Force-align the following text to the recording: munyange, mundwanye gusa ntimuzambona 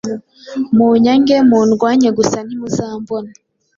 munyange, 0.75 1.35
mundwanye 1.49 2.09
gusa 2.17 2.37
ntimuzambona 2.45 3.31